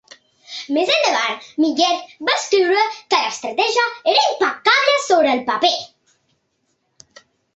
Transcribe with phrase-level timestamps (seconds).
[0.75, 1.89] Més endavant, Miller
[2.29, 3.85] va escriure que l'estratègia
[4.15, 5.73] era impecable sobre el paper.